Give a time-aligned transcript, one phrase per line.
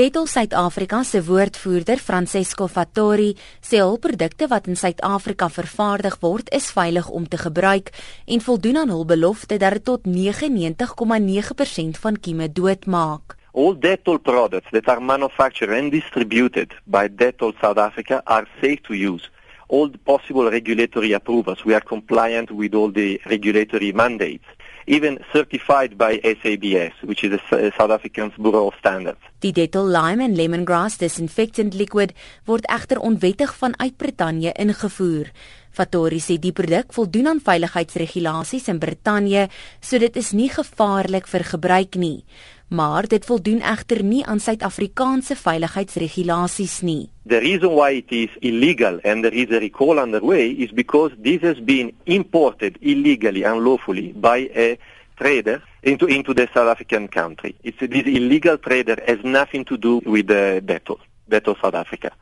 [0.00, 6.70] Detol Suid-Afrika se woordvoerder Francesco Fattori sê hul produkte wat in Suid-Afrika vervaardig word, is
[6.72, 7.90] veilig om te gebruik
[8.24, 13.36] en voldoen aan hul belofte dat dit tot 99,9% van kieme doodmaak.
[13.52, 18.96] All Detol products that are manufactured and distributed by Detol South Africa are safe to
[18.96, 19.28] use.
[19.68, 24.48] All the possible regulatory approvals, we are compliant with all the regulatory mandates
[24.90, 29.22] even certified by SABS, which is the South African Bureau of Standards.
[29.38, 32.12] Die Dettol Lime and Lemongrass disinfectant liquid
[32.46, 35.30] word egter onwettig vanuit Brittanje ingevoer.
[35.70, 39.46] Fattori sê die produk voldoen aan veiligheidsregulasies in Brittanje,
[39.78, 42.24] so dit is nie gevaarlik vir gebruik nie
[42.70, 47.08] maar dit voldoen egter nie aan Suid-Afrikaanse veiligheidsregulasies nie.
[47.26, 51.40] The reason why it is illegal and there is a recall underway is because this
[51.42, 54.78] has been imported illegally and lawfully by a
[55.16, 57.56] trader into into the South African country.
[57.64, 62.12] It's this illegal trader has nothing to do with the Dettol, Dettol South Africa.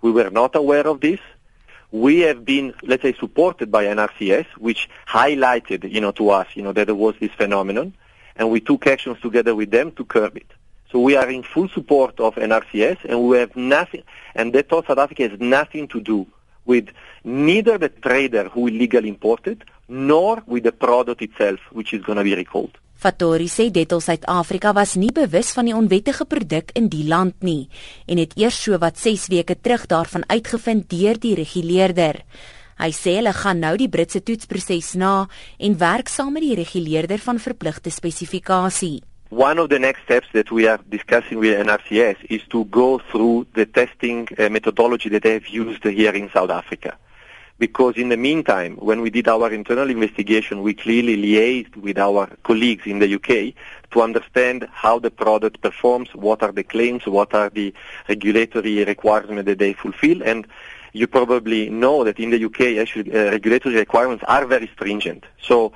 [0.00, 1.20] We were not aware of this.
[1.92, 6.62] We have been, let's say, supported by NRCS, which highlighted, you know, to us, you
[6.62, 7.92] know, that there was this phenomenon
[8.36, 10.50] and we took actions together with them to curb it.
[10.90, 14.02] So we are in full support of NRCS, and we have nothing,
[14.34, 16.26] and that South Africa has nothing to do
[16.64, 16.88] with
[17.24, 22.24] neither the trader who illegally imported, nor with the product itself, which is going to
[22.24, 22.76] be recalled.
[23.02, 27.66] Fattori sê Detol Suid-Afrika was nie bewus van die onwettige produk in die land nie
[28.06, 32.20] en het eers so wat 6 weke terug daarvan uitgevind deur die reguleerder.
[32.82, 35.28] Hy sê hulle gaan nou die Britse toetsproses na
[35.62, 39.04] en werk saam met die reguleerder van verpligte spesifikasie.
[39.30, 43.46] One of the next steps that we are discussing with NRCS is to go through
[43.54, 46.98] the testing uh, methodology that they have used here in South Africa.
[47.62, 52.26] Because in the meantime, when we did our internal investigation, we clearly liaised with our
[52.42, 53.54] colleagues in the UK
[53.92, 57.72] to understand how the product performs, what are the claims, what are the
[58.08, 60.48] regulatory requirements that they fulfill, and
[60.92, 65.22] you probably know that in the UK, actually, uh, regulatory requirements are very stringent.
[65.40, 65.72] So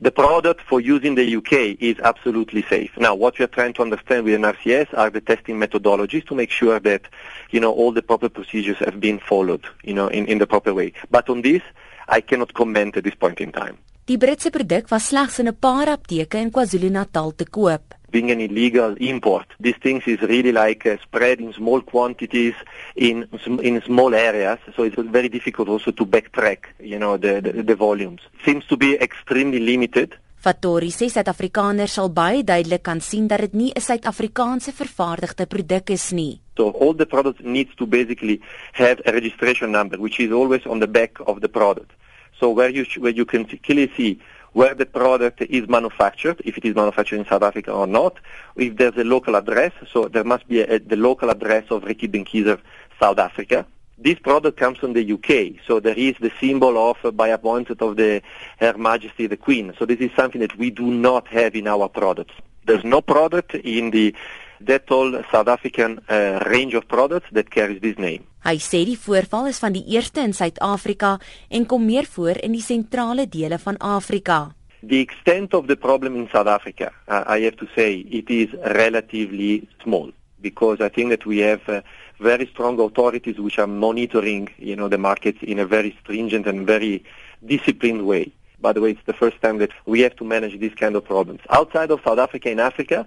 [0.00, 2.90] the product for use in the UK is absolutely safe.
[2.96, 6.50] Now, what we are trying to understand with NRCS are the testing methodologies to make
[6.50, 7.02] sure that,
[7.50, 10.72] you know, all the proper procedures have been followed, you know, in, in the proper
[10.72, 10.92] way.
[11.10, 11.62] But on this,
[12.08, 13.78] I cannot comment at this point in time.
[14.06, 18.40] Die Britse produk was slegs in 'n paar apteke in KwaZulu-Natal te koop being an
[18.40, 19.46] illegal import.
[19.60, 22.54] These things is really like uh, spread in small quantities
[22.96, 23.28] in
[23.62, 27.74] in small areas, so it's very difficult also to backtrack, you know, the the, the
[27.74, 28.20] volumes.
[28.44, 30.16] Seems to be extremely limited.
[30.38, 35.90] Fattori sê Suid-Afrikaners sal baie duidelik kan sien dat dit nie 'n Suid-Afrikaanse vervaardigde produk
[35.90, 36.40] is nie.
[36.56, 38.40] So all the products needs to basically
[38.72, 41.90] have a registration number which is always on the back of the product.
[42.38, 44.20] So where you where you can clearly see
[44.52, 48.16] where the product is manufactured, if it is manufactured in South Africa or not,
[48.56, 52.08] if there's a local address, so there must be a, the local address of Ricky
[52.08, 52.60] Benkiser,
[53.00, 53.66] South Africa.
[54.00, 57.82] This product comes from the UK, so there is the symbol of uh, by appointment
[57.82, 58.22] of the
[58.60, 59.74] Her Majesty the Queen.
[59.76, 62.34] So this is something that we do not have in our products.
[62.64, 64.14] There's no product in the
[64.60, 68.24] Dettol South African uh, range of products that carries this name.
[68.46, 71.16] Hy sê die voorval is van die eerste in Suid-Afrika
[71.50, 74.54] en kom meer voor in die sentrale dele van Afrika.
[74.82, 78.54] The extent of the problem in South Africa, uh, I have to say, it is
[78.62, 81.80] relatively small because I think that we have uh,
[82.20, 86.66] very strong authorities which are monitoring, you know, the markets in a very stringent and
[86.66, 87.04] very
[87.44, 88.32] disciplined way.
[88.60, 91.04] By the way, it's the first time that we have to manage these kind of
[91.04, 91.40] problems.
[91.50, 93.06] Outside of South Africa and Africa,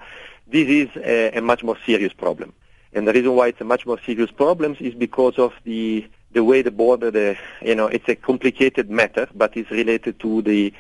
[0.52, 2.54] this is a, a much more serious problem.
[2.94, 6.44] And the reason why it's a much more serious problem is because of the the
[6.44, 10.74] way the border, the you know, it's a complicated matter, but it's related to the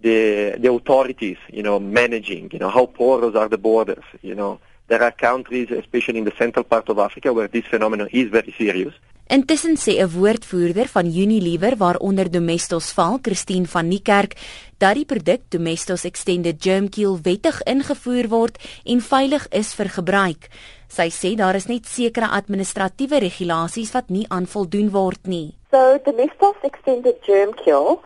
[0.00, 4.60] the the authorities, you know, managing, you know, how porous are the borders, you know.
[4.88, 8.54] There are countries, especially in the central part of Africa, where this phenomenon is very
[8.56, 8.94] serious.
[9.28, 14.36] Intussen sê 'n woordvoerder van Unilever waaronder Domestos val, Christine van Niekerk,
[14.78, 20.48] dat die produk Domestos Extended Germ Kill wettig ingevoer word en veilig is vir gebruik.
[20.88, 25.54] Sy sê daar is net sekere administratiewe regulasies wat nie aan voldoen word nie.
[25.70, 27.98] So Domestos Extended Germ Kill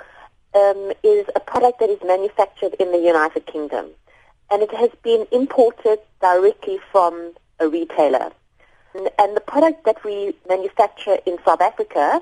[0.56, 3.93] um is a product that is manufactured in the United Kingdom
[4.50, 7.14] and it has been imported directly from
[7.58, 8.32] a retailer.
[8.94, 12.20] And the product that we manufacture in South Africa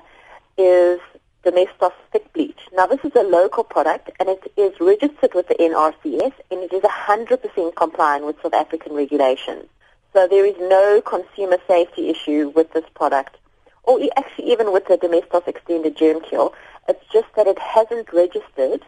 [0.58, 1.00] is
[1.42, 2.58] Domestos Thick Bleach.
[2.74, 6.72] Now, this is a local product, and it is registered with the NRCS, and it
[6.72, 9.64] is 100% compliant with South African regulations.
[10.12, 13.36] So there is no consumer safety issue with this product,
[13.84, 16.52] or actually even with the Domestos Extended Germ Kill.
[16.88, 18.84] It's just that it hasn't registered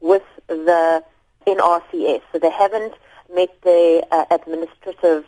[0.00, 1.02] with the
[1.46, 2.94] NRCS, so they haven't
[3.32, 5.24] met the uh, administrative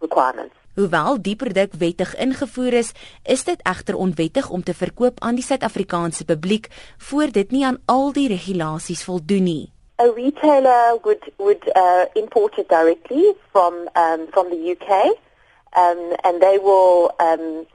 [0.00, 0.54] requirements.
[0.74, 2.92] Hoewel die produk wettig ingevoer is,
[3.24, 6.68] is dit egter onwettig om te verkoop aan die Suid-Afrikaanse publiek
[7.10, 9.72] voor dit nie aan al die regulasies voldoen nie.
[10.00, 15.12] A retailer would would uh, import it directly from um, from the UK,
[15.76, 17.66] um, and they will um,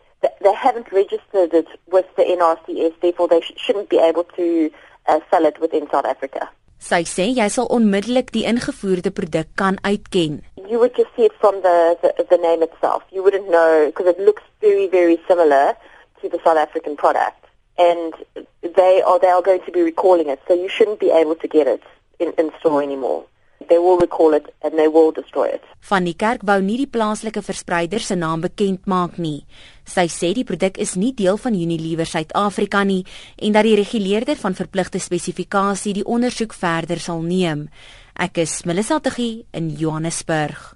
[0.42, 4.72] they haven't registered it with the NRCS, therefore they sh shouldn't be able to
[5.08, 6.50] uh, sell it within South Africa.
[6.86, 10.42] Sy sê jy sal onmiddellik die ingevoerde produk kan uitken.
[10.68, 13.04] You would just see it from the the, the name itself.
[13.12, 15.76] You wouldn't know because it looks very very similar
[16.22, 17.46] to the South African product
[17.78, 18.14] and
[18.62, 21.48] they are they are going to be recalling it so you shouldn't be able to
[21.48, 21.84] get it
[22.20, 23.26] in in store anymore.
[23.70, 25.64] They will recall it and they will destroy it.
[25.90, 29.46] Van die kerk wou nie die plaaslike verspreider se naam bekend maak nie.
[29.86, 33.04] Sy sê die produk is nie deel van Unilever Suid-Afrika nie
[33.42, 37.70] en dat die reguleerder van verpligte spesifikasie die ondersoek verder sal neem.
[38.16, 40.72] Ek is Melissa Tuggie in Johannesburg.